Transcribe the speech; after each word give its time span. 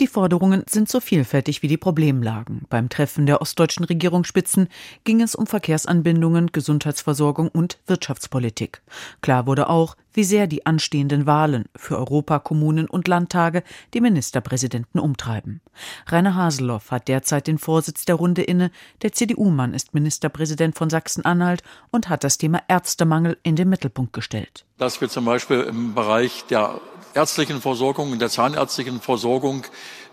Die 0.00 0.06
Forderungen 0.06 0.64
sind 0.66 0.88
so 0.88 0.98
vielfältig 0.98 1.62
wie 1.62 1.68
die 1.68 1.76
Problemlagen. 1.76 2.62
Beim 2.70 2.88
Treffen 2.88 3.26
der 3.26 3.42
ostdeutschen 3.42 3.84
Regierungsspitzen 3.84 4.68
ging 5.04 5.20
es 5.20 5.34
um 5.34 5.46
Verkehrsanbindungen, 5.46 6.52
Gesundheitsversorgung 6.52 7.48
und 7.48 7.78
Wirtschaftspolitik. 7.86 8.80
Klar 9.20 9.46
wurde 9.46 9.68
auch, 9.68 9.96
wie 10.14 10.24
sehr 10.24 10.46
die 10.46 10.64
anstehenden 10.64 11.26
Wahlen 11.26 11.66
für 11.76 11.98
Europa, 11.98 12.38
Kommunen 12.38 12.88
und 12.88 13.08
Landtage 13.08 13.62
die 13.92 14.00
Ministerpräsidenten 14.00 14.98
umtreiben. 14.98 15.60
Rainer 16.06 16.34
Haseloff 16.34 16.90
hat 16.90 17.06
derzeit 17.08 17.46
den 17.46 17.58
Vorsitz 17.58 18.06
der 18.06 18.14
Runde 18.14 18.42
inne. 18.42 18.70
Der 19.02 19.12
CDU-Mann 19.12 19.74
ist 19.74 19.92
Ministerpräsident 19.92 20.78
von 20.78 20.88
Sachsen-Anhalt 20.88 21.62
und 21.90 22.08
hat 22.08 22.24
das 22.24 22.38
Thema 22.38 22.62
Ärztemangel 22.68 23.36
in 23.42 23.54
den 23.54 23.68
Mittelpunkt 23.68 24.14
gestellt. 24.14 24.64
Dass 24.78 25.02
wir 25.02 25.10
zum 25.10 25.26
Beispiel 25.26 25.60
im 25.60 25.94
Bereich 25.94 26.44
der 26.48 26.80
ärztlichen 27.14 27.60
Versorgung, 27.60 28.12
in 28.12 28.18
der 28.18 28.30
zahnärztlichen 28.30 29.00
Versorgung 29.00 29.64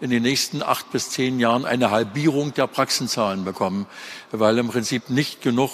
in 0.01 0.09
den 0.09 0.23
nächsten 0.23 0.61
acht 0.63 0.91
bis 0.91 1.09
zehn 1.09 1.39
Jahren 1.39 1.65
eine 1.65 1.91
Halbierung 1.91 2.53
der 2.53 2.67
Praxenzahlen 2.67 3.45
bekommen, 3.45 3.85
weil 4.31 4.57
im 4.57 4.67
Prinzip 4.67 5.09
nicht 5.09 5.41
genug 5.41 5.71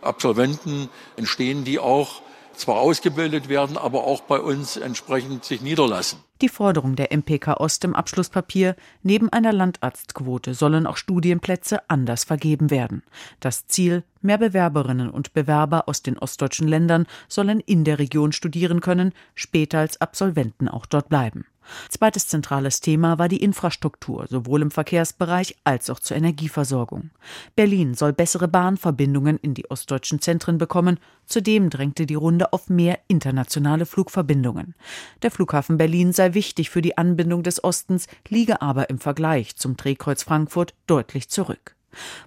Absolventen 0.00 0.88
entstehen, 1.16 1.64
die 1.64 1.78
auch 1.78 2.22
zwar 2.56 2.76
ausgebildet 2.76 3.48
werden, 3.48 3.76
aber 3.76 4.04
auch 4.04 4.22
bei 4.22 4.40
uns 4.40 4.76
entsprechend 4.76 5.44
sich 5.44 5.60
niederlassen. 5.60 6.18
Die 6.42 6.48
Forderung 6.48 6.96
der 6.96 7.12
MPK 7.16 7.54
Ost 7.54 7.84
im 7.84 7.94
Abschlusspapier, 7.94 8.76
neben 9.02 9.32
einer 9.32 9.52
Landarztquote 9.52 10.52
sollen 10.52 10.86
auch 10.86 10.98
Studienplätze 10.98 11.88
anders 11.88 12.24
vergeben 12.24 12.70
werden. 12.70 13.02
Das 13.40 13.66
Ziel, 13.66 14.04
mehr 14.20 14.38
Bewerberinnen 14.38 15.08
und 15.08 15.32
Bewerber 15.32 15.88
aus 15.88 16.02
den 16.02 16.18
ostdeutschen 16.18 16.68
Ländern 16.68 17.06
sollen 17.28 17.60
in 17.60 17.84
der 17.84 17.98
Region 17.98 18.32
studieren 18.32 18.80
können, 18.80 19.14
später 19.34 19.78
als 19.78 20.00
Absolventen 20.00 20.68
auch 20.68 20.84
dort 20.84 21.08
bleiben. 21.08 21.46
Zweites 21.88 22.28
zentrales 22.28 22.80
Thema 22.80 23.18
war 23.18 23.28
die 23.28 23.42
Infrastruktur, 23.42 24.26
sowohl 24.28 24.62
im 24.62 24.70
Verkehrsbereich 24.70 25.56
als 25.64 25.90
auch 25.90 26.00
zur 26.00 26.16
Energieversorgung. 26.16 27.10
Berlin 27.54 27.94
soll 27.94 28.12
bessere 28.12 28.48
Bahnverbindungen 28.48 29.38
in 29.38 29.54
die 29.54 29.70
ostdeutschen 29.70 30.20
Zentren 30.20 30.58
bekommen. 30.58 30.98
Zudem 31.26 31.70
drängte 31.70 32.06
die 32.06 32.14
Runde 32.14 32.52
auf 32.52 32.68
mehr 32.68 32.98
internationale 33.08 33.86
Flugverbindungen. 33.86 34.74
Der 35.22 35.30
Flughafen 35.30 35.76
Berlin 35.76 36.12
sei 36.12 36.34
wichtig 36.34 36.70
für 36.70 36.82
die 36.82 36.98
Anbindung 36.98 37.42
des 37.42 37.62
Ostens, 37.62 38.06
liege 38.28 38.62
aber 38.62 38.90
im 38.90 38.98
Vergleich 38.98 39.56
zum 39.56 39.76
Drehkreuz 39.76 40.22
Frankfurt 40.22 40.74
deutlich 40.86 41.28
zurück. 41.28 41.75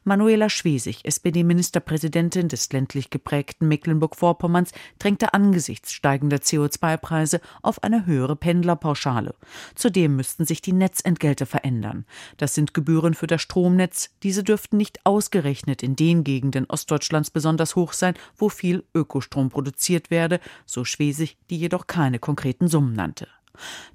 Manuela 0.03 0.49
Schwesig, 0.49 1.05
SPD-Ministerpräsidentin 1.05 2.47
des 2.47 2.71
ländlich 2.71 3.09
geprägten 3.09 3.67
Mecklenburg-Vorpommerns, 3.67 4.71
drängte 4.99 5.33
angesichts 5.33 5.91
steigender 5.91 6.37
CO2-Preise 6.37 7.41
auf 7.61 7.83
eine 7.83 8.05
höhere 8.05 8.35
Pendlerpauschale. 8.35 9.35
Zudem 9.75 10.15
müssten 10.15 10.45
sich 10.45 10.61
die 10.61 10.73
Netzentgelte 10.73 11.45
verändern. 11.45 12.05
Das 12.37 12.55
sind 12.55 12.73
Gebühren 12.73 13.13
für 13.13 13.27
das 13.27 13.41
Stromnetz. 13.41 14.11
Diese 14.23 14.43
dürften 14.43 14.77
nicht 14.77 15.05
ausgerechnet 15.05 15.83
in 15.83 15.95
den 15.95 16.23
Gegenden 16.23 16.65
Ostdeutschlands 16.65 17.29
besonders 17.31 17.75
hoch 17.75 17.93
sein, 17.93 18.15
wo 18.35 18.49
viel 18.49 18.83
Ökostrom 18.93 19.49
produziert 19.49 20.11
werde, 20.11 20.39
so 20.65 20.85
Schwesig, 20.85 21.37
die 21.49 21.57
jedoch 21.57 21.87
keine 21.87 22.19
konkreten 22.19 22.67
Summen 22.67 22.93
nannte. 22.93 23.27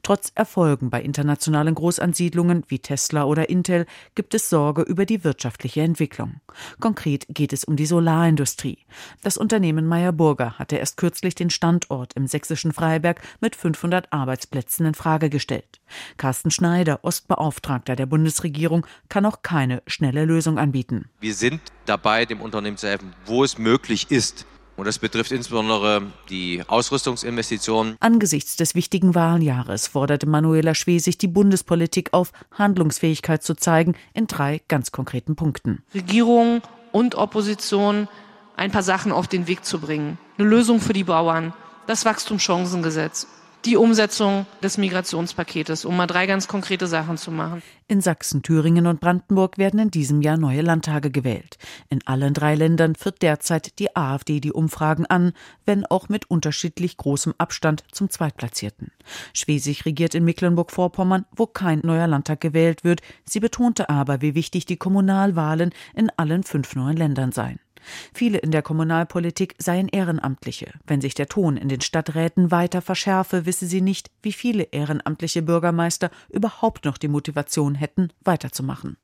Trotz 0.03 0.33
Erfolgen 0.34 0.91
bei 0.91 1.03
internationalen 1.03 1.75
Großansiedlungen 1.75 2.65
wie 2.69 2.79
Tesla 2.79 3.25
oder 3.25 3.48
Intel 3.48 3.87
gibt 4.15 4.34
es 4.34 4.51
Sorge 4.51 4.83
über 4.83 5.07
die 5.07 5.25
wirtschaftliche 5.25 5.83
Entwicklung. 5.83 6.41
Konkret 6.81 7.27
geht 7.29 7.53
es 7.53 7.65
um 7.65 7.77
die 7.77 7.87
Solarindustrie. 7.87 8.79
Das 9.23 9.37
Unternehmen 9.37 9.87
Meyer 9.87 10.12
Burger 10.12 10.59
hatte 10.59 10.77
erst 10.77 10.97
kürzlich 10.97 11.35
den 11.35 11.51
Standort 11.51 12.15
im 12.15 12.27
sächsischen 12.27 12.73
Freiberg 12.73 13.20
mit 13.41 13.57
500 13.57 14.12
Arbeitsplätzen 14.12 14.87
in 14.87 14.95
Frage 14.95 15.31
gestellt. 15.31 15.81
Carsten 16.17 16.51
Schneider, 16.51 17.01
Ostbeauftragter 17.03 17.97
der 17.97 18.07
Bundesregierung, 18.07 18.87
kann 19.09 19.27
auch 19.27 19.42
keine 19.42 19.83
schnelle 19.87 20.25
Lösung 20.25 20.59
anbieten. 20.59 21.11
Wir 21.20 21.35
sind 21.35 21.61
dabei, 21.87 22.25
dem 22.25 22.41
Unternehmen 22.41 22.77
zu 22.77 22.89
helfen, 22.89 23.15
wo 23.27 23.45
es 23.45 23.59
möglich 23.59 24.11
ist, 24.11 24.47
und 24.77 24.86
das 24.86 24.98
betrifft 24.98 25.33
insbesondere 25.33 26.02
die 26.29 26.62
Ausrüstungsinvestitionen. 26.67 27.96
Angesichts 28.01 28.57
des 28.57 28.74
wichtigen 28.74 29.14
Wahljahres 29.14 29.86
forderte 29.86 30.27
Manuela 30.27 30.74
Schwesig 30.74 31.18
die 31.18 31.29
Bundespolitik 31.29 32.12
auf, 32.12 32.33
Handlungsfähigkeit 32.52 33.42
zu 33.42 33.55
zeigen 33.55 33.95
in 34.13 34.27
drei 34.27 34.61
ganz 34.68 34.92
konkreten 34.92 35.36
Punkten. 35.36 35.83
Regierung 35.95 36.63
und 36.92 37.14
Opposition 37.14 38.08
ein 38.57 38.70
paar 38.70 38.83
Sachen 38.83 39.13
auf 39.13 39.29
den 39.29 39.46
Weg 39.46 39.64
zu 39.64 39.80
bringen. 39.80 40.18
Eine 40.39 40.48
Lösung 40.48 40.80
für 40.80 40.92
die 40.92 41.05
Bauern, 41.05 41.52
das 41.86 42.05
Wachstumschancengesetz 42.05 43.27
die 43.64 43.77
Umsetzung 43.77 44.47
des 44.63 44.79
Migrationspaketes, 44.79 45.85
um 45.85 45.97
mal 45.97 46.07
drei 46.07 46.27
ganz 46.27 46.48
konkrete 46.48 46.86
Sachen 46.86 47.17
zu 47.17 47.30
machen. 47.30 47.63
In 47.86 48.01
Sachsen, 48.01 48.42
Thüringen 48.42 48.86
und 48.86 49.01
Brandenburg 49.01 49.58
werden 49.58 49.79
in 49.79 49.91
diesem 49.91 50.23
Jahr 50.23 50.36
neue 50.36 50.63
Landtage 50.63 51.11
gewählt. 51.11 51.58
In 51.89 52.01
allen 52.07 52.35
drei 52.35 52.55
Ländern 52.55 52.95
führt 52.95 53.23
derzeit 53.23 53.79
die 53.79 53.95
AfD 53.95 54.41
die 54.41 54.52
Umfragen 54.52 55.07
an, 55.07 55.33
wenn 55.67 55.85
auch 55.86 56.08
mit 56.08 56.30
unterschiedlich 56.30 56.97
großem 56.97 57.35
Abstand 57.39 57.85
zum 57.92 58.11
Zweitplatzierten. 58.11 58.91
Schwesig 59.33 59.85
regiert 59.85 60.14
in 60.14 60.25
Mecklenburg-Vorpommern, 60.25 61.27
wo 61.36 61.46
kein 61.46 61.81
neuer 61.83 62.07
Landtag 62.07 62.41
gewählt 62.41 62.85
wird. 62.85 63.01
Sie 63.25 63.41
betonte 63.41 63.91
aber, 63.91 64.23
wie 64.23 64.35
wichtig 64.35 64.67
die 64.67 64.77
Kommunalwahlen 64.77 65.70
in 65.95 66.11
allen 66.17 66.42
fünf 66.42 66.75
neuen 66.75 66.96
Ländern 66.96 67.33
seien. 67.33 67.61
Viele 68.12 68.39
in 68.39 68.50
der 68.50 68.62
Kommunalpolitik 68.62 69.55
seien 69.58 69.89
Ehrenamtliche. 69.89 70.72
Wenn 70.86 71.00
sich 71.00 71.14
der 71.14 71.28
Ton 71.28 71.56
in 71.56 71.68
den 71.68 71.80
Stadträten 71.80 72.50
weiter 72.50 72.83
verschärfe, 72.83 73.46
wisse 73.46 73.67
sie 73.67 73.80
nicht, 73.80 74.11
wie 74.22 74.33
viele 74.33 74.64
ehrenamtliche 74.64 75.42
Bürgermeister 75.42 76.11
überhaupt 76.30 76.84
noch 76.84 76.98
die 76.98 77.08
Motivation 77.08 77.74
hätten, 77.74 78.08
weiterzumachen. 78.24 78.96